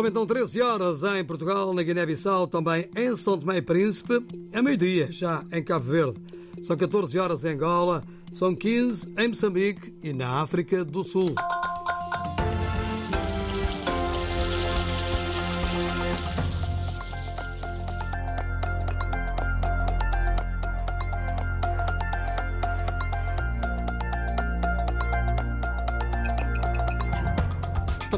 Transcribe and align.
São 0.00 0.08
então 0.08 0.24
13 0.24 0.62
horas 0.62 1.02
em 1.02 1.22
Portugal, 1.22 1.74
na 1.74 1.82
Guiné-Bissau, 1.82 2.46
também 2.46 2.88
em 2.96 3.14
São 3.14 3.38
Tomé 3.38 3.58
e 3.58 3.62
Príncipe. 3.62 4.24
É 4.50 4.62
meio-dia, 4.62 5.12
já 5.12 5.44
em 5.52 5.62
Cabo 5.62 5.84
Verde. 5.84 6.18
São 6.62 6.74
14 6.74 7.18
horas 7.18 7.44
em 7.44 7.50
Angola, 7.50 8.02
são 8.34 8.56
15 8.56 9.12
em 9.18 9.28
Moçambique 9.28 9.94
e 10.02 10.14
na 10.14 10.40
África 10.40 10.86
do 10.86 11.04
Sul. 11.04 11.34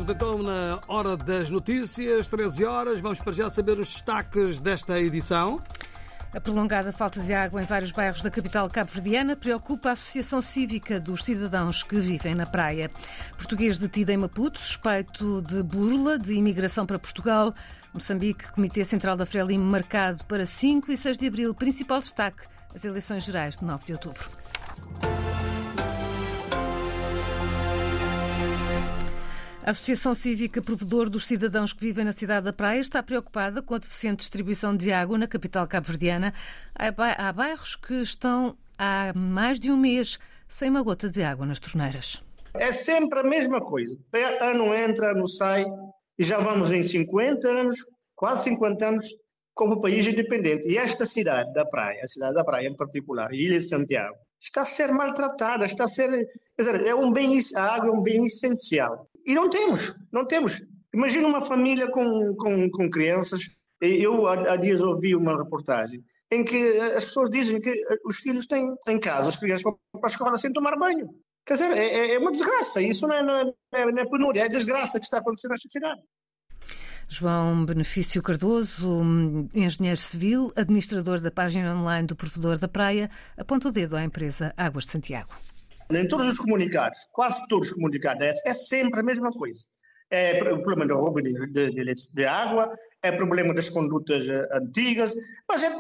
Estamos 0.02 0.11
então 0.11 0.42
na 0.42 0.80
hora 0.88 1.16
das 1.16 1.48
notícias, 1.48 2.27
13 2.27 2.65
horas. 2.65 2.98
Vamos 2.98 3.20
para 3.20 3.33
já 3.33 3.48
saber 3.48 3.79
os 3.79 3.93
destaques 3.93 4.59
desta 4.59 4.98
edição. 4.98 5.62
A 6.34 6.41
prolongada 6.41 6.93
falta 6.93 7.20
de 7.20 7.33
água 7.33 7.62
em 7.62 7.66
vários 7.66 7.93
bairros 7.93 8.20
da 8.20 8.30
capital 8.30 8.69
cabo-verdiana 8.69 9.37
preocupa 9.37 9.91
a 9.91 9.93
Associação 9.93 10.43
Cívica 10.43 10.98
dos 10.98 11.23
Cidadãos 11.23 11.84
que 11.84 12.01
vivem 12.01 12.34
na 12.34 12.46
praia. 12.46 12.91
Português 13.37 13.79
detido 13.79 14.10
em 14.10 14.16
Maputo, 14.16 14.59
suspeito 14.59 15.41
de 15.43 15.62
burla 15.62 16.19
de 16.19 16.34
imigração 16.34 16.84
para 16.84 16.98
Portugal. 16.98 17.55
Moçambique, 17.95 18.51
Comitê 18.51 18.84
Central 18.84 19.16
da 19.16 19.24
Frelimo 19.24 19.71
marcado 19.71 20.24
para 20.24 20.45
5 20.45 20.91
e 20.91 20.96
6 20.96 21.16
de 21.16 21.29
abril. 21.29 21.55
Principal 21.55 22.01
destaque, 22.01 22.43
as 22.74 22.84
eleições 22.84 23.23
gerais 23.23 23.57
de 23.57 23.65
9 23.65 23.84
de 23.84 23.93
outubro. 23.93 24.30
A 29.65 29.71
Associação 29.71 30.13
Cívica 30.13 30.60
Provedor 30.60 31.09
dos 31.09 31.24
Cidadãos 31.24 31.73
que 31.73 31.80
vivem 31.80 32.05
na 32.05 32.13
cidade 32.13 32.46
da 32.46 32.52
Praia 32.52 32.80
está 32.80 33.01
preocupada 33.01 33.63
com 33.63 33.77
a 33.77 33.79
deficiente 33.79 34.18
distribuição 34.18 34.77
de 34.77 34.93
água 34.93 35.16
na 35.16 35.29
capital 35.29 35.68
cabo-verdiana. 35.68 36.35
Há 36.74 37.32
bairros 37.32 37.77
que 37.77 37.95
estão 37.95 38.57
há 38.77 39.13
mais 39.15 39.60
de 39.60 39.71
um 39.71 39.77
mês 39.77 40.18
sem 40.49 40.68
uma 40.68 40.83
gota 40.83 41.09
de 41.09 41.23
água 41.23 41.46
nas 41.46 41.60
torneiras. 41.60 42.21
É 42.55 42.73
sempre 42.73 43.21
a 43.21 43.23
mesma 43.23 43.60
coisa. 43.60 43.96
Ano 44.40 44.74
entra, 44.74 45.13
ano 45.13 45.29
sai, 45.29 45.65
e 46.18 46.24
já 46.24 46.40
vamos 46.40 46.73
em 46.73 46.83
50 46.83 47.49
anos, 47.49 47.87
quase 48.16 48.43
50 48.51 48.85
anos, 48.85 49.07
como 49.55 49.80
país 49.80 50.05
independente. 50.09 50.68
E 50.68 50.77
esta 50.77 51.07
cidade 51.07 51.52
da 51.52 51.65
Praia, 51.65 52.01
a 52.02 52.09
cidade 52.09 52.35
da 52.35 52.43
Praia 52.43 52.66
em 52.66 52.77
particular, 52.77 53.33
Ilha 53.33 53.60
de 53.60 53.65
Santiago, 53.65 54.16
está 54.40 54.63
a 54.63 54.65
ser 54.65 54.90
maltratada, 54.90 55.65
está 55.65 55.85
a 55.85 55.88
ser. 55.88 56.10
Quer 56.57 56.63
dizer, 56.63 56.85
é 56.85 56.95
um 56.96 57.13
bem, 57.13 57.38
a 57.55 57.63
água 57.63 57.90
é 57.90 57.93
um 57.93 58.02
bem 58.02 58.24
essencial. 58.24 59.09
E 59.24 59.34
não 59.34 59.48
temos, 59.48 60.09
não 60.12 60.26
temos. 60.26 60.62
Imagina 60.95 61.26
uma 61.28 61.42
família 61.42 61.90
com, 61.90 62.34
com, 62.37 62.70
com 62.70 62.90
crianças. 62.90 63.42
Eu 63.80 64.26
há, 64.26 64.53
há 64.53 64.56
dias 64.56 64.82
ouvi 64.82 65.15
uma 65.15 65.37
reportagem 65.37 66.04
em 66.31 66.44
que 66.44 66.78
as 66.78 67.04
pessoas 67.04 67.28
dizem 67.28 67.60
que 67.60 67.70
os 68.06 68.16
filhos 68.16 68.47
têm 68.47 68.75
em 68.88 68.98
casa, 68.98 69.28
as 69.28 69.37
crianças 69.37 69.62
vão 69.62 69.78
para 69.93 70.04
a 70.04 70.06
escola 70.06 70.38
sem 70.38 70.50
tomar 70.53 70.78
banho. 70.78 71.10
Quer 71.44 71.54
dizer, 71.54 71.72
é, 71.72 72.15
é 72.15 72.19
uma 72.19 72.31
desgraça. 72.31 72.81
Isso 72.81 73.06
não 73.06 73.15
é, 73.15 73.22
não, 73.22 73.54
é, 73.75 73.93
não 73.93 74.03
é 74.03 74.09
penúria, 74.09 74.43
é 74.43 74.48
desgraça 74.48 74.98
que 74.98 75.04
está 75.04 75.19
acontecendo 75.19 75.50
nesta 75.50 75.69
cidade. 75.69 76.00
João 77.06 77.66
Benefício 77.66 78.22
Cardoso, 78.22 79.03
engenheiro 79.54 79.98
civil, 79.98 80.50
administrador 80.56 81.20
da 81.20 81.31
página 81.31 81.75
online 81.75 82.06
do 82.06 82.16
Provedor 82.16 82.56
da 82.56 82.69
Praia, 82.69 83.10
aponta 83.37 83.69
o 83.69 83.72
dedo 83.72 83.97
à 83.97 84.03
empresa 84.03 84.54
Águas 84.56 84.84
de 84.84 84.93
Santiago. 84.93 85.34
Em 85.91 86.09
todos 86.09 86.27
os 86.27 86.38
comunicados, 86.38 86.99
quase 87.12 87.47
todos 87.49 87.69
os 87.69 87.75
comunicados, 87.75 88.22
é, 88.22 88.50
é 88.50 88.53
sempre 88.53 89.01
a 89.01 89.03
mesma 89.03 89.31
coisa. 89.31 89.67
É 90.11 90.43
o 90.53 90.62
problema 90.62 90.87
do 90.87 91.01
roubo 91.01 91.23
de, 91.23 91.33
de, 91.49 91.95
de, 92.15 92.25
água, 92.27 92.71
é 93.03 93.11
problema 93.11 93.55
das 93.55 93.71
condutas 93.71 94.29
eh, 94.29 94.49
antigas, 94.53 95.15
mas 95.49 95.62
é, 95.62 95.73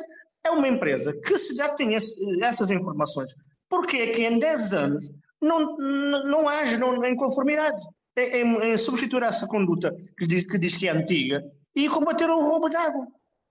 é 0.44 0.50
uma 0.50 0.66
empresa 0.66 1.12
que 1.12 1.38
se 1.38 1.54
já 1.54 1.68
tem 1.68 1.92
esse, 1.92 2.16
essas 2.42 2.70
informações, 2.70 3.34
porque 3.68 3.98
é 3.98 4.06
que 4.06 4.24
em 4.24 4.38
10 4.38 4.72
anos 4.72 5.12
não, 5.38 5.76
não, 5.76 6.24
não 6.24 6.48
age 6.48 6.78
não, 6.78 7.04
em 7.04 7.14
conformidade? 7.14 7.76
Em, 8.16 8.72
em, 8.72 8.78
substituir 8.78 9.22
essa 9.22 9.46
conduta 9.46 9.94
que 10.18 10.26
diz, 10.26 10.44
que 10.44 10.58
diz 10.58 10.76
que 10.76 10.88
é 10.88 10.92
antiga 10.92 11.42
e 11.74 11.88
combater 11.88 12.28
o 12.28 12.40
roubo 12.40 12.68
de 12.68 12.76
água. 12.76 13.06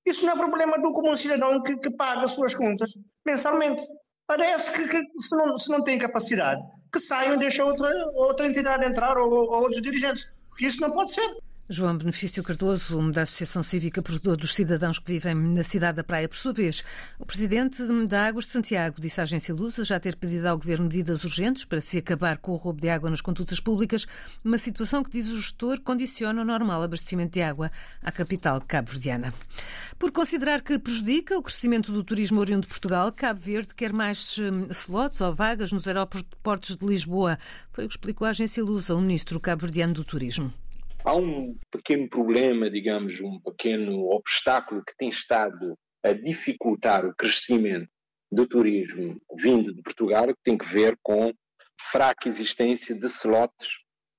Isso 0.06 0.26
não 0.26 0.34
é 0.34 0.38
problema 0.38 0.80
do 0.80 0.92
comum 0.94 1.16
cidadão 1.16 1.62
que, 1.62 1.78
que 1.78 1.92
paga 1.92 2.24
as 2.24 2.32
suas 2.32 2.56
contas 2.56 2.98
mensalmente. 3.26 3.84
Parece 4.32 4.72
que, 4.72 4.88
que 4.88 5.22
se, 5.22 5.36
não, 5.36 5.58
se 5.58 5.70
não 5.70 5.84
tem 5.84 6.00
capacidade, 6.00 6.62
que 6.90 7.02
saiam 7.02 7.34
e 7.34 7.38
deixem 7.38 7.66
outra, 7.66 7.90
outra 8.14 8.48
entidade 8.48 8.86
entrar 8.86 9.18
ou, 9.18 9.30
ou 9.30 9.64
outros 9.64 9.82
dirigentes. 9.82 10.32
Porque 10.48 10.68
isso 10.68 10.80
não 10.80 10.92
pode 10.92 11.12
ser. 11.12 11.36
João 11.74 11.98
Benefício 11.98 12.44
Cardoso, 12.44 13.12
da 13.14 13.22
Associação 13.22 13.64
Cívica 13.64 14.02
Provedor 14.02 14.36
dos 14.36 14.54
Cidadãos 14.54 15.00
que 15.00 15.14
vivem 15.14 15.34
na 15.34 15.64
cidade 15.64 15.96
da 15.96 16.04
Praia. 16.04 16.28
Por 16.28 16.36
sua 16.36 16.52
vez, 16.52 16.84
o 17.18 17.26
presidente 17.26 17.82
da 18.08 18.28
Águas 18.28 18.44
de 18.44 18.52
Santiago 18.52 19.00
disse 19.00 19.22
à 19.22 19.24
agência 19.24 19.56
Lusa 19.56 19.86
já 19.86 19.98
ter 19.98 20.18
pedido 20.18 20.48
ao 20.48 20.58
governo 20.58 20.88
medidas 20.88 21.24
urgentes 21.24 21.64
para 21.64 21.80
se 21.80 21.98
acabar 21.98 22.40
com 22.40 22.52
o 22.52 22.58
roubo 22.58 22.82
de 22.82 22.90
água 22.90 23.10
nas 23.10 23.22
condutas 23.22 23.62
públicas, 23.62 24.06
uma 24.44 24.58
situação 24.58 25.02
que, 25.02 25.12
diz 25.12 25.30
o 25.30 25.38
gestor, 25.38 25.80
condiciona 25.80 26.42
o 26.42 26.46
normal 26.46 26.84
abastecimento 26.84 27.36
de 27.36 27.42
água 27.42 27.72
à 28.04 28.12
capital 28.12 28.60
cabo-verdiana. 28.68 29.34
Por 29.98 30.12
considerar 30.12 30.62
que 30.62 30.78
prejudica 30.78 31.38
o 31.38 31.42
crescimento 31.42 31.94
do 31.94 32.04
turismo 32.04 32.42
oriundo 32.42 32.64
de 32.64 32.68
Portugal, 32.68 33.14
Cabo 33.14 33.40
Verde 33.40 33.74
quer 33.74 33.94
mais 33.94 34.38
hum, 34.38 34.68
slots 34.72 35.22
ou 35.22 35.34
vagas 35.34 35.72
nos 35.72 35.88
aeroportos 35.88 36.76
de 36.76 36.86
Lisboa. 36.86 37.40
Foi 37.72 37.86
o 37.86 37.88
que 37.88 37.94
explicou 37.94 38.28
a 38.28 38.32
agência 38.32 38.62
Lusa, 38.62 38.94
o 38.94 39.00
ministro 39.00 39.40
cabo-verdiano 39.40 39.94
do 39.94 40.04
Turismo. 40.04 40.54
Há 41.04 41.16
um 41.16 41.58
pequeno 41.72 42.08
problema, 42.08 42.70
digamos, 42.70 43.20
um 43.22 43.40
pequeno 43.40 44.12
obstáculo 44.12 44.84
que 44.86 44.96
tem 44.96 45.10
estado 45.10 45.76
a 46.04 46.14
dificultar 46.14 47.06
o 47.06 47.16
crescimento 47.16 47.90
do 48.32 48.46
turismo 48.48 49.20
vindo 49.36 49.74
de 49.74 49.82
Portugal, 49.82 50.28
que 50.28 50.44
tem 50.44 50.58
que 50.58 50.66
ver 50.66 50.96
com 51.02 51.34
fraca 51.92 52.30
existência 52.30 52.94
de 52.94 53.08
slots 53.08 53.68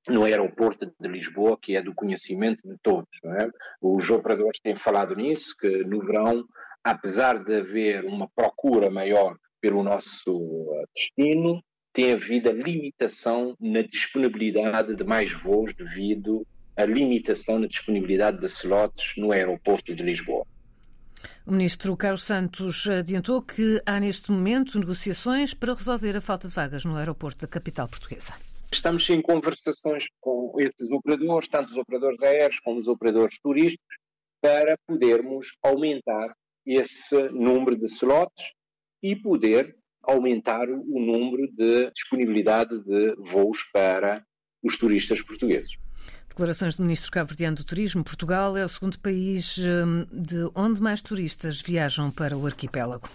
no 0.08 0.24
aeroporto 0.24 0.92
de 0.98 1.08
Lisboa, 1.08 1.56
que 1.60 1.76
é 1.76 1.82
do 1.82 1.94
conhecimento 1.94 2.68
de 2.68 2.76
todos. 2.82 3.08
É? 3.24 3.48
Os 3.80 4.10
operadores 4.10 4.58
têm 4.60 4.74
falado 4.74 5.14
nisso, 5.14 5.54
que 5.60 5.84
no 5.84 6.04
verão, 6.04 6.44
apesar 6.82 7.44
de 7.44 7.58
haver 7.58 8.04
uma 8.04 8.28
procura 8.34 8.90
maior 8.90 9.36
pelo 9.60 9.84
nosso 9.84 10.74
eh, 10.74 10.84
destino, 10.92 11.62
tem 11.92 12.12
havido 12.12 12.48
a 12.48 12.52
limitação 12.52 13.54
na 13.60 13.82
disponibilidade 13.82 14.96
de 14.96 15.04
mais 15.04 15.30
voos 15.30 15.72
devido 15.74 16.44
à 16.82 16.86
limitação 16.86 17.58
na 17.58 17.66
disponibilidade 17.66 18.38
de 18.38 18.46
slots 18.46 19.14
no 19.16 19.32
aeroporto 19.32 19.94
de 19.94 20.02
Lisboa. 20.02 20.44
O 21.46 21.52
ministro 21.52 21.96
Carlos 21.96 22.24
Santos 22.24 22.86
adiantou 22.88 23.40
que 23.42 23.80
há 23.86 24.00
neste 24.00 24.30
momento 24.32 24.78
negociações 24.78 25.54
para 25.54 25.74
resolver 25.74 26.16
a 26.16 26.20
falta 26.20 26.48
de 26.48 26.54
vagas 26.54 26.84
no 26.84 26.96
aeroporto 26.96 27.42
da 27.42 27.48
capital 27.48 27.88
portuguesa. 27.88 28.34
Estamos 28.72 29.08
em 29.10 29.20
conversações 29.20 30.06
com 30.20 30.54
esses 30.58 30.90
operadores, 30.90 31.48
tanto 31.48 31.70
os 31.70 31.76
operadores 31.76 32.20
aéreos 32.22 32.58
como 32.60 32.80
os 32.80 32.88
operadores 32.88 33.38
turísticos, 33.40 33.96
para 34.40 34.76
podermos 34.86 35.46
aumentar 35.62 36.34
esse 36.66 37.28
número 37.30 37.76
de 37.76 37.86
slots 37.86 38.44
e 39.02 39.14
poder 39.14 39.76
aumentar 40.02 40.68
o 40.68 40.98
número 40.98 41.46
de 41.52 41.90
disponibilidade 41.92 42.78
de 42.80 43.14
voos 43.16 43.62
para 43.72 44.24
os 44.62 44.76
turistas 44.76 45.20
portugueses. 45.20 45.76
Declarações 46.32 46.74
do 46.74 46.82
ministro 46.82 47.12
cabo-verdiano 47.12 47.56
do 47.58 47.62
Turismo. 47.62 48.02
Portugal 48.02 48.56
é 48.56 48.64
o 48.64 48.68
segundo 48.68 48.98
país 48.98 49.58
hum, 49.58 50.06
de 50.10 50.50
onde 50.54 50.80
mais 50.80 51.02
turistas 51.02 51.60
viajam 51.60 52.10
para 52.10 52.34
o 52.34 52.46
arquipélago. 52.46 53.06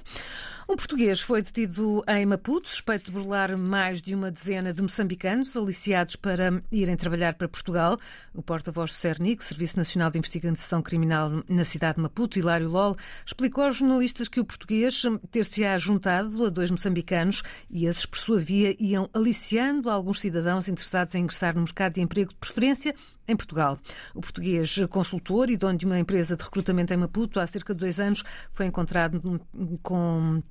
Um 0.70 0.76
português 0.76 1.22
foi 1.22 1.42
detido 1.42 2.04
em 2.10 2.26
Maputo, 2.26 2.68
suspeito 2.68 3.06
de 3.06 3.12
burlar 3.12 3.58
mais 3.58 4.02
de 4.02 4.14
uma 4.14 4.30
dezena 4.30 4.74
de 4.74 4.82
moçambicanos 4.82 5.56
aliciados 5.56 6.18
para 6.18 6.62
irem 6.70 6.98
trabalhar 6.98 7.36
para 7.36 7.48
Portugal. 7.48 7.98
O 8.34 8.42
porta-voz 8.42 8.92
do 8.92 8.96
CERNIC, 8.96 9.46
Serviço 9.46 9.78
Nacional 9.78 10.12
de 10.12 10.18
Investigação 10.18 10.82
Criminal 10.82 11.42
na 11.48 11.64
cidade 11.64 11.96
de 11.96 12.02
Maputo, 12.02 12.38
Hilário 12.38 12.68
Lol, 12.68 12.98
explicou 13.26 13.64
aos 13.64 13.78
jornalistas 13.78 14.28
que 14.28 14.42
o 14.42 14.46
português 14.46 15.04
ter-se-á 15.32 15.78
juntado 15.78 16.46
a 16.46 16.50
dois 16.50 16.70
moçambicanos 16.70 17.44
e 17.70 17.86
esses, 17.86 18.06
por 18.06 18.20
sua 18.20 18.38
via, 18.38 18.76
iam 18.78 19.10
aliciando 19.14 19.90
alguns 19.90 20.20
cidadãos 20.20 20.68
interessados 20.68 21.16
em 21.16 21.24
ingressar 21.24 21.56
no 21.56 21.62
mercado 21.62 21.94
de 21.94 22.02
emprego 22.02 22.32
de 22.32 22.40
preferência 22.40 22.94
em 23.26 23.38
Portugal. 23.38 23.80
O 24.14 24.20
português 24.20 24.76
consultor 24.90 25.50
e 25.50 25.56
dono 25.56 25.78
de 25.78 25.86
uma 25.86 25.98
empresa 25.98 26.36
de 26.36 26.44
recrutamento 26.44 26.94
em 26.94 26.98
Maputo 26.98 27.40
há 27.40 27.48
cerca 27.48 27.74
de 27.74 27.80
dois 27.80 28.02
anos 28.02 28.22
foi 28.52 28.66
encontrado 28.66 29.42
com 29.82 30.42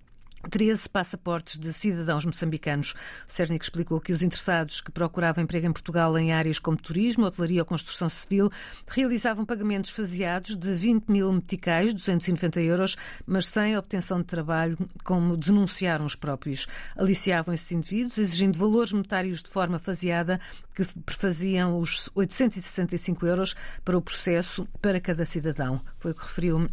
13 0.51 0.89
passaportes 0.89 1.59
de 1.59 1.73
cidadãos 1.73 2.25
moçambicanos. 2.25 2.95
O 3.29 3.33
Cernic 3.33 3.65
explicou 3.65 4.01
que 4.01 4.13
os 4.13 4.23
interessados 4.23 4.81
que 4.81 4.91
procuravam 4.91 5.43
emprego 5.43 5.67
em 5.67 5.73
Portugal 5.73 6.17
em 6.19 6.33
áreas 6.33 6.59
como 6.59 6.77
turismo, 6.77 7.27
hotelaria 7.27 7.63
ou 7.63 7.67
construção 7.67 8.09
civil 8.09 8.51
realizavam 8.87 9.45
pagamentos 9.45 9.91
faseados 9.91 10.57
de 10.57 10.73
20 10.75 11.09
mil 11.09 11.33
meticais, 11.33 11.93
290 11.93 12.61
euros, 12.61 12.97
mas 13.27 13.49
sem 13.49 13.77
obtenção 13.77 14.19
de 14.19 14.27
trabalho, 14.27 14.79
como 15.05 15.37
denunciaram 15.37 16.07
os 16.07 16.15
próprios. 16.15 16.67
Aliciavam 16.97 17.55
esses 17.55 17.73
indivíduos, 17.73 18.19
exigindo 18.19 18.59
valores 18.59 18.93
monetários 18.93 19.43
de 19.43 19.51
forma 19.51 19.79
faseada 19.79 20.41
que 20.77 20.85
prefaziam 21.01 21.81
os 21.81 22.11
865 22.15 23.27
euros 23.27 23.55
para 23.83 23.97
o 23.97 24.03
processo 24.03 24.69
para 24.83 25.01
cada 25.01 25.25
cidadão. 25.25 25.81
Foi 25.97 26.11
o 26.11 26.15
que 26.15 26.23
referiu 26.23 26.59
uh, 26.59 26.69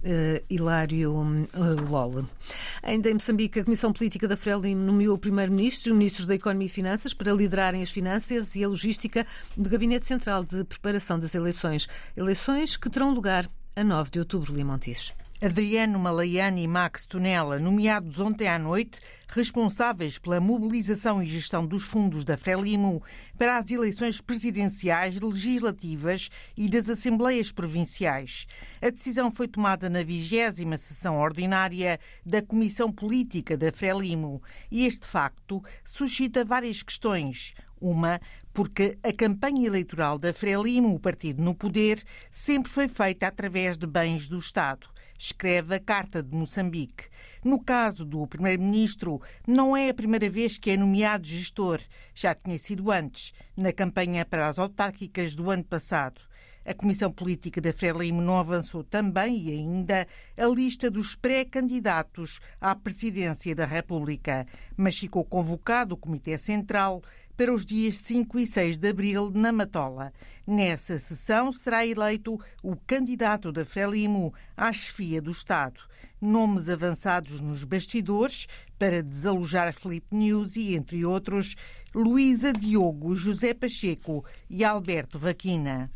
Hilário 0.49 1.13
uh. 1.13 2.27
Ainda 2.83 3.09
em 3.09 3.13
Moçambique, 3.13 3.61
a 3.61 3.63
Comissão 3.63 3.93
Política 3.93 4.27
da 4.27 4.35
Frelimo 4.35 4.81
nomeou 4.81 5.15
o 5.15 5.17
Primeiro-Ministro 5.17 5.89
e 5.89 5.91
os 5.93 5.97
Ministros 5.97 6.25
da 6.25 6.35
Economia 6.35 6.65
e 6.65 6.69
Finanças 6.69 7.13
para 7.13 7.31
liderarem 7.31 7.81
as 7.81 7.91
finanças 7.91 8.57
e 8.57 8.63
a 8.63 8.67
logística 8.67 9.25
do 9.55 9.69
Gabinete 9.69 10.05
Central 10.05 10.43
de 10.43 10.65
Preparação 10.65 11.17
das 11.17 11.33
Eleições. 11.33 11.87
Eleições 12.17 12.75
que 12.75 12.89
terão 12.89 13.13
lugar 13.13 13.49
a 13.73 13.83
9 13.83 14.11
de 14.11 14.19
outubro, 14.19 14.53
Limontis. 14.53 15.13
Adriano 15.43 15.99
Malaiani 15.99 16.63
e 16.63 16.67
Max 16.69 17.05
Tonella, 17.05 17.59
nomeados 17.59 18.17
ontem 18.21 18.47
à 18.47 18.57
noite, 18.57 19.01
responsáveis 19.27 20.17
pela 20.17 20.39
mobilização 20.39 21.21
e 21.21 21.27
gestão 21.27 21.67
dos 21.67 21.83
fundos 21.83 22.23
da 22.23 22.37
Frelimo 22.37 23.03
para 23.37 23.57
as 23.57 23.69
eleições 23.69 24.21
presidenciais, 24.21 25.19
legislativas 25.19 26.29
e 26.55 26.69
das 26.69 26.87
Assembleias 26.87 27.51
Provinciais. 27.51 28.47
A 28.81 28.89
decisão 28.89 29.29
foi 29.29 29.49
tomada 29.49 29.89
na 29.89 30.01
vigésima 30.01 30.77
sessão 30.77 31.19
ordinária 31.19 31.99
da 32.25 32.41
Comissão 32.41 32.89
Política 32.89 33.57
da 33.57 33.69
Frelimo 33.69 34.41
e 34.71 34.85
este 34.85 35.05
facto 35.05 35.61
suscita 35.83 36.45
várias 36.45 36.81
questões. 36.81 37.53
Uma, 37.81 38.21
porque 38.53 38.97
a 39.03 39.11
campanha 39.11 39.67
eleitoral 39.67 40.17
da 40.17 40.31
Frelimo, 40.31 40.95
o 40.95 40.99
partido 41.01 41.43
no 41.43 41.53
poder, 41.53 42.01
sempre 42.31 42.71
foi 42.71 42.87
feita 42.87 43.27
através 43.27 43.77
de 43.77 43.85
bens 43.85 44.29
do 44.29 44.39
Estado 44.39 44.92
escreve 45.25 45.75
a 45.75 45.79
Carta 45.79 46.21
de 46.21 46.35
Moçambique. 46.35 47.05
No 47.43 47.59
caso 47.63 48.03
do 48.03 48.27
Primeiro-Ministro, 48.27 49.21
não 49.47 49.75
é 49.75 49.89
a 49.89 49.93
primeira 49.93 50.29
vez 50.29 50.57
que 50.57 50.71
é 50.71 50.77
nomeado 50.77 51.25
gestor. 51.25 51.79
Já 52.13 52.35
tinha 52.35 52.57
sido 52.57 52.91
antes, 52.91 53.33
na 53.55 53.71
campanha 53.71 54.25
para 54.25 54.47
as 54.47 54.59
autárquicas 54.59 55.33
do 55.33 55.49
ano 55.49 55.63
passado. 55.63 56.21
A 56.65 56.73
Comissão 56.73 57.11
Política 57.11 57.59
da 57.59 57.73
Frelimo 57.73 58.21
não 58.21 58.39
avançou 58.39 58.85
também 58.85 59.37
e 59.37 59.51
ainda 59.51 60.07
a 60.37 60.45
lista 60.47 60.89
dos 60.89 61.13
pré-candidatos 61.13 62.39
à 62.59 62.73
presidência 62.73 63.53
da 63.53 63.65
República, 63.65 64.47
mas 64.77 64.97
ficou 64.97 65.25
convocado 65.25 65.95
o 65.95 65.97
Comitê 65.97 66.37
Central 66.37 67.01
para 67.35 67.53
os 67.53 67.65
dias 67.65 67.97
5 67.97 68.39
e 68.39 68.45
6 68.45 68.77
de 68.77 68.89
abril 68.89 69.31
na 69.31 69.51
Matola. 69.51 70.13
Nessa 70.45 70.99
sessão 70.99 71.51
será 71.51 71.85
eleito 71.85 72.39
o 72.61 72.75
candidato 72.75 73.51
da 73.51 73.65
Frelimo 73.65 74.33
à 74.55 74.71
chefia 74.71 75.21
do 75.21 75.31
Estado. 75.31 75.81
Nomes 76.21 76.69
avançados 76.69 77.39
nos 77.41 77.63
bastidores 77.63 78.47
para 78.77 79.01
desalojar 79.01 79.73
Felipe 79.73 80.15
News 80.15 80.55
e, 80.55 80.75
entre 80.75 81.05
outros, 81.05 81.55
Luísa 81.93 82.53
Diogo, 82.53 83.15
José 83.15 83.53
Pacheco 83.53 84.23
e 84.49 84.63
Alberto 84.63 85.17
Vaquina. 85.17 85.91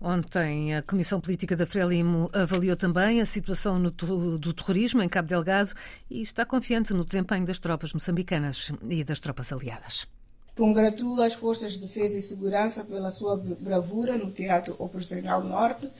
Ontem, 0.00 0.74
a 0.74 0.82
Comissão 0.82 1.20
Política 1.20 1.56
da 1.56 1.64
Frelimo 1.64 2.28
avaliou 2.32 2.76
também 2.76 3.20
a 3.20 3.26
situação 3.26 3.80
do 3.80 4.52
terrorismo 4.52 5.02
em 5.02 5.08
Cabo 5.08 5.28
Delgado 5.28 5.72
e 6.10 6.20
está 6.20 6.44
confiante 6.44 6.92
no 6.92 7.04
desempenho 7.04 7.46
das 7.46 7.58
tropas 7.58 7.92
moçambicanas 7.92 8.70
e 8.90 9.02
das 9.02 9.20
tropas 9.20 9.52
aliadas. 9.52 10.06
Congratula 10.56 11.26
as 11.26 11.34
Forças 11.34 11.72
de 11.72 11.80
Defesa 11.80 12.16
e 12.16 12.22
Segurança 12.22 12.84
pela 12.84 13.10
sua 13.10 13.36
bravura 13.36 14.16
no 14.16 14.30
Teatro 14.30 14.76
Operacional 14.78 15.42
Norte, 15.42 15.90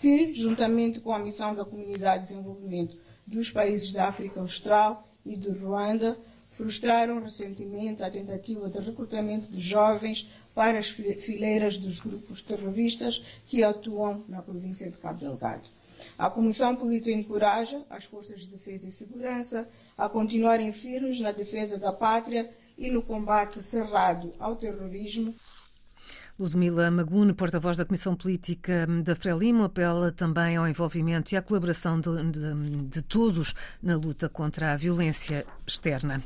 que, 0.00 0.34
juntamente 0.34 1.00
com 1.00 1.12
a 1.14 1.18
missão 1.18 1.54
da 1.54 1.64
Comunidade 1.64 2.24
de 2.24 2.28
Desenvolvimento 2.28 2.96
dos 3.26 3.50
países 3.50 3.90
da 3.90 4.08
África 4.08 4.40
Austral 4.40 5.08
e 5.24 5.34
de 5.34 5.48
Ruanda, 5.50 6.18
frustraram 6.50 7.20
recentemente 7.20 8.02
a 8.02 8.10
tentativa 8.10 8.68
de 8.68 8.78
recrutamento 8.80 9.50
de 9.50 9.60
jovens 9.60 10.30
para 10.54 10.78
as 10.78 10.90
fileiras 10.90 11.78
dos 11.78 12.00
grupos 12.00 12.42
terroristas 12.42 13.24
que 13.48 13.64
atuam 13.64 14.22
na 14.28 14.42
província 14.42 14.90
de 14.90 14.98
Cabo 14.98 15.20
Delgado. 15.20 15.62
A 16.18 16.28
Comissão 16.28 16.76
Política 16.76 17.12
encoraja 17.12 17.80
as 17.88 18.04
Forças 18.04 18.42
de 18.42 18.48
Defesa 18.48 18.88
e 18.88 18.92
Segurança 18.92 19.66
a 19.96 20.06
continuarem 20.06 20.70
firmes 20.70 21.20
na 21.20 21.32
defesa 21.32 21.78
da 21.78 21.92
pátria 21.92 22.50
e 22.82 22.90
no 22.90 23.00
combate 23.00 23.62
cerrado 23.62 24.32
ao 24.40 24.56
terrorismo. 24.56 25.32
Ludmila 26.38 26.90
Magune, 26.90 27.34
porta-voz 27.34 27.76
da 27.76 27.84
Comissão 27.84 28.16
Política 28.16 28.86
da 29.04 29.14
Frelimo, 29.14 29.64
apela 29.64 30.10
também 30.10 30.56
ao 30.56 30.66
envolvimento 30.66 31.32
e 31.32 31.36
à 31.36 31.42
colaboração 31.42 32.00
de, 32.00 32.10
de, 32.30 32.88
de, 32.88 33.02
todos 33.02 33.54
na 33.82 33.96
luta 33.96 34.30
contra 34.30 34.72
a 34.72 34.76
violência 34.76 35.44
externa. 35.66 36.22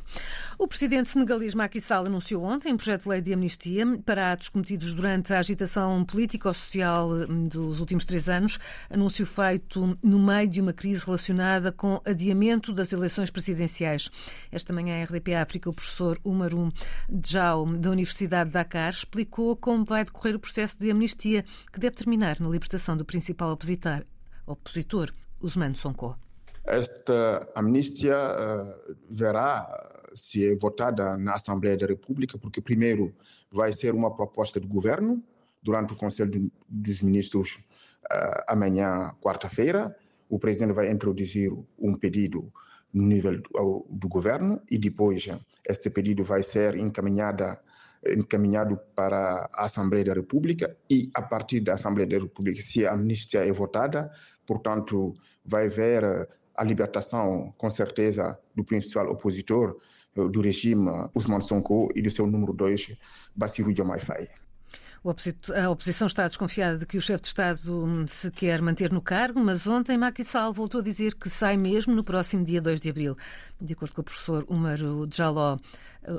O 0.57 0.69
presidente 0.69 1.11
senegalês 1.11 1.55
Macky 1.55 1.81
Sall 1.81 2.07
anunciou 2.07 2.45
ontem 2.45 2.73
um 2.73 2.77
projeto 2.77 3.03
de 3.03 3.09
lei 3.09 3.21
de 3.21 3.33
amnistia 3.33 3.85
para 4.07 4.33
atos 4.33 4.49
cometidos 4.49 4.95
durante 4.95 5.35
a 5.35 5.41
agitação 5.41 6.05
político-social 6.05 7.27
dos 7.51 7.81
últimos 7.81 8.05
três 8.05 8.29
anos, 8.29 8.61
anúncio 8.89 9.27
feito 9.27 9.99
no 10.03 10.21
meio 10.21 10.49
de 10.49 10.61
uma 10.61 10.73
crise 10.73 11.05
relacionada 11.05 11.73
com 11.73 12.01
adiamento 12.05 12.73
das 12.73 12.93
eleições 12.93 13.29
presidenciais. 13.29 14.09
Esta 14.53 14.73
manhã, 14.73 14.99
em 14.99 15.05
RDP 15.05 15.35
África, 15.35 15.69
o 15.69 15.75
professor 15.75 16.19
Umaru 16.25 16.73
Djao, 17.09 17.67
da 17.77 17.91
Universidade 17.91 18.51
de 18.51 18.55
Dakar, 18.55 18.93
explicou 18.93 19.57
como 19.57 19.85
vai 19.85 19.96
decorrer 20.05 20.37
o 20.37 20.41
processo 20.41 20.79
de 20.79 20.91
amnistia 20.91 21.45
que 21.73 21.81
deve 21.81 21.97
terminar 21.97 22.41
na 22.41 22.49
libertação 22.49 22.97
do 22.97 23.05
principal 23.05 23.53
opositor, 23.53 24.05
opositor 24.47 25.13
Usman 25.41 25.75
Sonko. 25.75 26.17
Esta 26.65 27.49
amnistia 27.55 28.17
uh, 28.17 28.97
verá 29.09 29.67
se 30.15 30.49
é 30.49 30.57
votada 30.57 31.17
na 31.17 31.35
Assembleia 31.35 31.77
da 31.77 31.87
República, 31.87 32.39
porque 32.39 32.61
primeiro 32.61 33.15
vai 33.51 33.73
ser 33.73 33.95
uma 33.95 34.13
proposta 34.15 34.59
de 34.59 34.67
governo 34.67 35.23
durante 35.63 35.93
o 35.93 35.97
Conselho 35.97 36.51
dos 36.69 37.03
Ministros 37.03 37.59
uh, 38.11 38.43
amanhã, 38.49 39.13
quarta-feira. 39.21 39.95
O 40.29 40.39
presidente 40.39 40.73
vai 40.73 40.91
introduzir 40.91 41.53
um 41.79 41.95
pedido 41.95 42.53
no 42.93 43.05
nível 43.05 43.41
do, 43.41 43.87
do 43.89 44.09
governo 44.09 44.61
e 44.71 44.79
depois 44.79 45.29
este 45.69 45.91
pedido 45.91 46.25
vai 46.25 46.43
ser 46.43 46.77
encaminhada 46.77 47.61
encaminhado 48.15 48.79
para 48.95 49.49
a 49.53 49.65
Assembleia 49.65 50.05
da 50.05 50.15
República 50.15 50.77
e 50.89 51.11
a 51.15 51.23
partir 51.23 51.61
da 51.61 51.75
Assembleia 51.75 52.09
da 52.09 52.19
República, 52.19 52.61
se 52.61 52.87
a 52.87 52.93
amnistia 52.93 53.47
é 53.47 53.53
votada, 53.53 54.11
portanto, 54.47 55.13
vai 55.45 55.67
haver 55.67 56.29
a 56.55 56.65
libertação, 56.65 57.53
com 57.59 57.69
certeza, 57.69 58.39
do 58.55 58.65
principal 58.65 59.11
opositor 59.11 59.77
eh, 60.17 60.29
do 60.29 60.41
regime, 60.41 60.89
Usman 61.15 61.41
Sonko, 61.41 61.91
e 61.95 62.01
do 62.01 62.11
seu 62.11 62.27
número 62.27 62.53
dois, 62.53 62.97
Bassirou 63.35 63.73
Diomaye 63.73 64.01
Faye. 64.01 64.46
A 65.55 65.71
oposição 65.71 66.09
está 66.09 66.27
desconfiada 66.27 66.79
de 66.79 66.87
que 66.87 66.99
o 66.99 67.01
chefe 67.01 67.23
de 67.23 67.29
Estado 67.29 68.05
se 68.09 68.29
quer 68.33 68.61
manter 68.61 68.91
no 68.91 69.01
cargo, 69.01 69.39
mas 69.39 69.65
ontem 69.65 69.97
Macky 69.97 70.25
Sall 70.25 70.53
voltou 70.53 70.81
a 70.81 70.83
dizer 70.83 71.15
que 71.15 71.31
sai 71.31 71.57
mesmo 71.57 71.95
no 71.95 72.03
próximo 72.03 72.45
dia 72.45 72.61
2 72.61 72.81
de 72.81 72.91
abril. 72.91 73.17
De 73.61 73.73
acordo 73.73 73.95
com 73.95 74.01
o 74.01 74.05
professor 74.05 74.45
Umar 74.49 74.79
Jaló, 75.13 75.59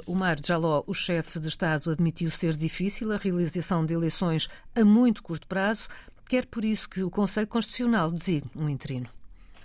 Umar 0.07 0.37
Jaló, 0.41 0.85
o 0.87 0.93
chefe 0.93 1.37
de 1.37 1.49
Estado 1.49 1.91
admitiu 1.91 2.31
ser 2.31 2.53
difícil 2.53 3.11
a 3.11 3.17
realização 3.17 3.85
de 3.85 3.93
eleições 3.93 4.47
a 4.73 4.85
muito 4.85 5.21
curto 5.21 5.47
prazo, 5.47 5.89
quer 6.25 6.45
por 6.45 6.63
isso 6.63 6.89
que 6.89 7.03
o 7.03 7.09
Conselho 7.09 7.47
Constitucional 7.47 8.09
designe 8.09 8.49
um 8.55 8.69
interino. 8.69 9.09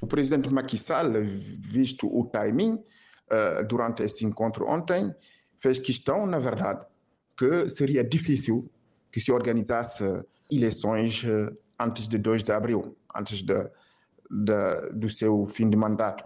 O 0.00 0.07
presidente 0.09 0.50
Macky 0.50 0.76
Sall, 0.76 1.12
visto 1.23 2.09
o 2.09 2.25
timing 2.26 2.83
eh, 3.31 3.62
durante 3.62 4.02
esse 4.02 4.25
encontro 4.25 4.67
ontem, 4.67 5.14
fez 5.61 5.79
questão, 5.79 6.26
na 6.26 6.41
verdade, 6.41 6.85
que 7.37 7.69
seria 7.69 8.02
difícil 8.02 8.69
que 9.12 9.21
se 9.21 9.31
organizasse 9.31 10.04
eleições 10.50 11.23
eh, 11.25 11.52
antes 11.78 12.09
de 12.09 12.19
2 12.19 12.42
de 12.42 12.52
abril, 12.52 12.97
antes 13.14 13.42
de, 13.42 13.54
de, 14.31 14.90
do 14.95 15.09
seu 15.09 15.45
fim 15.45 15.69
de 15.69 15.76
mandato. 15.76 16.25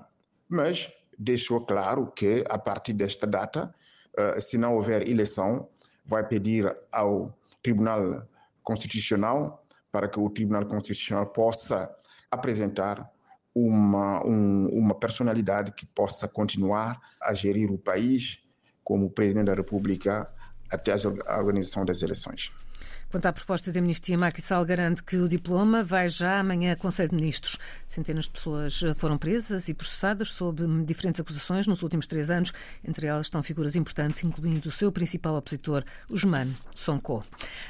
Mas 0.49 0.91
deixou 1.19 1.67
claro 1.67 2.13
que, 2.13 2.45
a 2.49 2.59
partir 2.59 2.93
desta 2.93 3.27
data, 3.27 3.75
uh, 4.17 4.41
se 4.41 4.59
não 4.59 4.77
houver 4.77 5.09
eleição, 5.09 5.69
vai 6.05 6.27
pedir 6.27 6.73
ao 6.93 7.37
Tribunal 7.63 8.27
Constitucional 8.63 9.67
para 9.91 10.09
que 10.09 10.21
o 10.21 10.31
Tribunal 10.31 10.67
Constitucional 10.67 11.27
possa 11.27 11.89
apresentar 12.31 13.11
uma, 13.55 14.25
um, 14.27 14.69
uma 14.69 14.95
personalidade 14.95 15.73
que 15.73 15.87
possa 15.87 16.29
continuar 16.29 17.01
a 17.21 17.33
gerir 17.33 17.73
o 17.73 17.79
país 17.79 18.43
como 18.85 19.11
Presidente 19.11 19.47
da 19.47 19.55
República 19.55 20.31
até 20.71 20.93
a 20.93 21.39
organização 21.39 21.85
das 21.85 22.03
eleições. 22.03 22.53
Quanto 23.11 23.27
à 23.27 23.33
proposta 23.33 23.73
de 23.73 23.79
amnistia, 23.79 24.19
Macky 24.19 24.43
Sall 24.43 24.65
garante 24.65 25.03
que 25.03 25.17
o 25.17 25.29
diploma 25.29 25.83
vai 25.83 26.09
já 26.09 26.41
amanhã 26.41 26.73
a 26.73 26.77
Conselho 26.77 27.09
de 27.09 27.15
Ministros. 27.15 27.57
Centenas 27.87 28.25
de 28.25 28.33
pessoas 28.33 28.81
foram 28.97 29.17
presas 29.17 29.69
e 29.69 29.75
processadas 29.75 30.33
sob 30.33 30.63
diferentes 30.85 31.21
acusações 31.21 31.67
nos 31.67 31.83
últimos 31.83 32.07
três 32.07 32.31
anos. 32.31 32.53
Entre 32.85 33.07
elas 33.07 33.27
estão 33.27 33.43
figuras 33.43 33.77
importantes, 33.77 34.23
incluindo 34.23 34.69
o 34.69 34.73
seu 34.73 34.93
principal 34.93 35.37
opositor, 35.37 35.83
Usman 36.11 36.49
Sonko. 36.75 37.25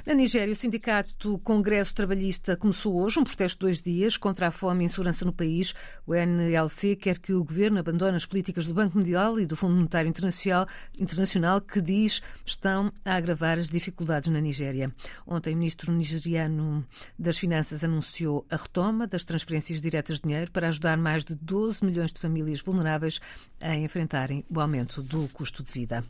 Na 0.04 0.14
Nigéria, 0.14 0.52
o 0.52 0.56
sindicato 0.56 1.38
Congresso 1.40 1.94
Trabalhista 1.94 2.56
começou 2.56 2.96
hoje 2.96 3.20
um 3.20 3.24
protesto 3.24 3.58
de 3.58 3.66
dois 3.66 3.82
dias 3.82 4.16
contra 4.16 4.48
a 4.48 4.50
fome 4.50 4.82
e 4.82 4.86
insegurança 4.86 5.24
no 5.24 5.32
país. 5.32 5.74
O 6.06 6.14
NLC 6.14 6.96
quer 6.96 7.18
que 7.18 7.32
o 7.32 7.44
governo 7.44 7.78
abandone 7.78 8.16
as 8.16 8.24
políticas 8.26 8.66
do 8.66 8.74
Banco 8.74 8.96
Mundial 8.96 9.38
e 9.38 9.46
do 9.46 9.54
Fundo 9.54 9.76
Monetário 9.76 10.08
internacional 10.08 11.60
que 11.60 11.80
diz 11.80 12.22
estão 12.44 12.90
a 13.04 13.14
agravar 13.14 13.58
as 13.58 13.68
dificuldades 13.68 14.30
na 14.30 14.40
Nigéria. 14.40 14.92
Ontem, 15.26 15.54
o 15.54 15.56
ministro 15.56 15.92
nigeriano 15.92 16.86
das 17.18 17.38
Finanças 17.38 17.82
anunciou 17.82 18.46
a 18.50 18.56
retoma 18.56 19.06
das 19.06 19.24
transferências 19.24 19.80
diretas 19.80 20.16
de 20.16 20.22
dinheiro 20.22 20.50
para 20.50 20.68
ajudar 20.68 20.96
mais 20.96 21.24
de 21.24 21.34
12 21.34 21.84
milhões 21.84 22.12
de 22.12 22.20
famílias 22.20 22.60
vulneráveis 22.60 23.20
a 23.62 23.74
enfrentarem 23.74 24.44
o 24.48 24.60
aumento 24.60 25.02
do 25.02 25.28
custo 25.28 25.62
de 25.62 25.72
vida. 25.72 26.04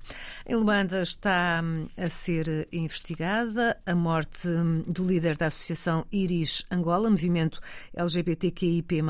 Em 0.47 0.55
Luanda 0.57 1.03
está 1.03 1.63
hum, 1.63 1.89
a 1.97 2.09
ser 2.09 2.69
investigada 2.73 3.81
a 3.87 3.95
morte 3.95 4.49
hum, 4.49 4.83
do 4.87 5.05
líder 5.05 5.37
da 5.37 5.47
Associação 5.47 6.07
Iris 6.11 6.65
Angola, 6.71 7.11
movimento 7.11 7.61
LGBTQIP+. 7.95 9.03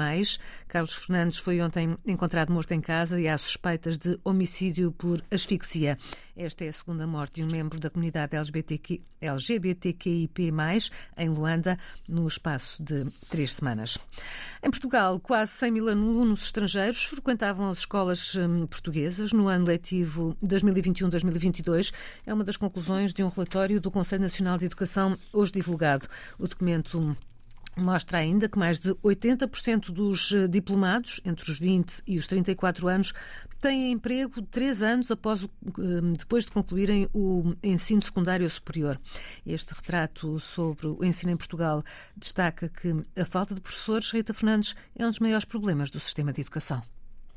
Carlos 0.68 0.94
Fernandes 0.94 1.38
foi 1.38 1.60
ontem 1.60 1.96
encontrado 2.06 2.52
morto 2.52 2.72
em 2.72 2.80
casa 2.80 3.20
e 3.20 3.28
há 3.28 3.36
suspeitas 3.38 3.98
de 3.98 4.18
homicídio 4.24 4.92
por 4.92 5.22
asfixia. 5.30 5.98
Esta 6.36 6.64
é 6.64 6.68
a 6.68 6.72
segunda 6.72 7.06
morte 7.06 7.40
de 7.40 7.44
um 7.44 7.50
membro 7.50 7.80
da 7.80 7.88
comunidade 7.88 8.36
LGBTQ, 8.36 9.00
LGBTQIP+, 9.66 10.52
em 11.16 11.28
Luanda, 11.28 11.78
no 12.08 12.26
espaço 12.26 12.82
de 12.82 13.04
três 13.28 13.54
semanas. 13.54 13.98
Em 14.62 14.70
Portugal, 14.70 15.18
quase 15.20 15.52
100 15.52 15.70
mil 15.70 15.88
alunos 15.88 16.44
estrangeiros 16.44 17.04
frequentavam 17.04 17.68
as 17.68 17.78
escolas 17.78 18.34
hum, 18.34 18.66
portuguesas 18.66 19.32
no 19.32 19.48
ano 19.48 19.66
letivo 19.66 20.36
2021-2022. 20.44 21.92
É 22.26 22.32
uma 22.32 22.44
das 22.44 22.56
conclusões 22.56 23.12
de 23.12 23.22
um 23.22 23.28
relatório 23.28 23.80
do 23.80 23.90
Conselho 23.90 24.22
Nacional 24.22 24.58
de 24.58 24.66
Educação, 24.66 25.16
hoje 25.32 25.52
divulgado. 25.52 26.06
O 26.38 26.46
documento 26.46 27.16
Mostra 27.78 28.18
ainda 28.18 28.48
que 28.48 28.58
mais 28.58 28.78
de 28.78 28.94
80% 28.94 29.90
dos 29.92 30.32
eh, 30.32 30.48
diplomados, 30.48 31.20
entre 31.26 31.50
os 31.50 31.58
20 31.58 32.02
e 32.06 32.16
os 32.16 32.26
34 32.26 32.88
anos, 32.88 33.12
têm 33.60 33.92
emprego 33.92 34.40
três 34.40 34.82
anos 34.82 35.10
após 35.10 35.44
o, 35.44 35.50
eh, 35.78 36.16
depois 36.16 36.46
de 36.46 36.52
concluírem 36.52 37.06
o 37.12 37.54
ensino 37.62 38.00
secundário 38.00 38.48
superior. 38.48 38.98
Este 39.44 39.74
retrato 39.74 40.38
sobre 40.38 40.86
o 40.86 41.04
ensino 41.04 41.32
em 41.32 41.36
Portugal 41.36 41.84
destaca 42.16 42.70
que 42.70 42.94
a 43.14 43.24
falta 43.26 43.54
de 43.54 43.60
professores, 43.60 44.10
Rita 44.10 44.32
Fernandes, 44.32 44.74
é 44.94 45.04
um 45.04 45.10
dos 45.10 45.20
maiores 45.20 45.44
problemas 45.44 45.90
do 45.90 46.00
sistema 46.00 46.32
de 46.32 46.40
educação. 46.40 46.82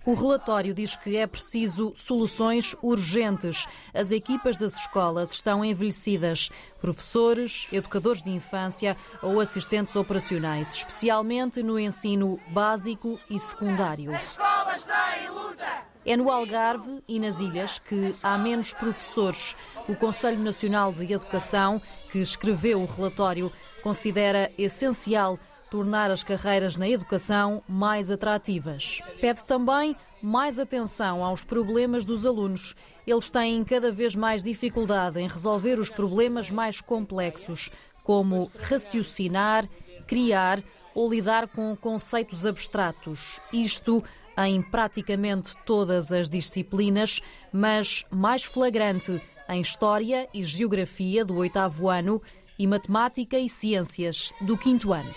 O 0.06 0.14
relatório 0.14 0.74
diz 0.74 0.96
que 0.96 1.18
é 1.18 1.28
preciso 1.28 1.92
soluções 1.94 2.76
urgentes. 2.82 3.68
As 3.94 4.12
equipas 4.12 4.58
das 4.58 4.74
escolas 4.76 5.32
estão 5.32 5.64
envelhecidas. 5.64 6.50
Professores, 6.80 7.68
educadores 7.72 8.24
de 8.24 8.32
infância 8.32 8.96
ou 9.22 9.42
assistentes 9.42 9.96
operacionais, 9.96 10.74
especialmente 10.74 11.62
no 11.62 11.78
ensino 11.78 12.40
básico 12.48 13.20
e 13.30 13.38
secundário. 13.38 14.16
As 14.16 14.32
escolas 14.32 14.86
têm 14.86 15.30
luta! 15.32 15.90
É 16.06 16.16
no 16.16 16.32
Algarve 16.32 17.04
e 17.08 17.20
nas 17.20 17.42
ilhas 17.42 17.78
que 17.78 18.16
há 18.24 18.38
menos 18.38 18.74
professores. 18.74 19.56
O 19.88 19.96
Conselho 19.96 20.40
Nacional 20.40 20.94
de 20.94 21.12
Educação, 21.12 21.82
que 22.10 22.20
escreveu 22.20 22.82
o 22.82 22.86
relatório, 22.86 23.52
considera 23.84 24.50
essencial 24.58 25.38
tornar 25.70 26.12
as 26.12 26.24
carreiras 26.24 26.76
na 26.76 26.88
educação 26.88 27.64
mais 27.68 28.10
atrativas. 28.10 29.02
Pede 29.20 29.44
também 29.44 29.96
mais 30.22 30.60
atenção 30.60 31.24
aos 31.24 31.44
problemas 31.44 32.06
dos 32.06 32.26
alunos. 32.26 32.76
Eles 33.06 33.30
têm 33.30 33.64
cada 33.64 33.92
vez 33.92 34.16
mais 34.16 34.44
dificuldade 34.44 35.20
em 35.20 35.28
resolver 35.28 35.80
os 35.80 35.90
problemas 35.90 36.52
mais 36.52 36.82
complexos, 36.82 37.70
como 38.04 38.52
raciocinar, 38.60 39.68
criar 40.08 40.62
ou 40.94 41.10
lidar 41.10 41.48
com 41.48 41.76
conceitos 41.76 42.46
abstratos. 42.46 43.40
Isto 43.54 44.04
em 44.38 44.62
praticamente 44.62 45.56
todas 45.66 46.12
as 46.12 46.30
disciplinas, 46.30 47.22
mas 47.52 48.06
mais 48.12 48.44
flagrante 48.44 49.22
em 49.48 49.62
História 49.62 50.28
e 50.34 50.44
Geografia 50.44 51.26
do 51.26 51.36
oitavo 51.36 51.90
ano 51.90 52.22
e 52.58 52.68
Matemática 52.68 53.38
e 53.40 53.50
Ciências 53.50 54.32
do 54.42 54.58
quinto 54.58 54.94
ano. 54.94 55.14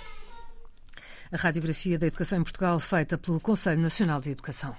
A 1.32 1.36
radiografia 1.38 1.98
da 1.98 2.06
educação 2.06 2.38
em 2.38 2.42
Portugal 2.42 2.78
feita 2.78 3.16
pelo 3.16 3.40
Conselho 3.40 3.80
Nacional 3.80 4.20
de 4.20 4.30
Educação. 4.30 4.76